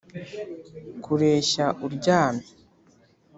[1.03, 2.49] kureshya uryamye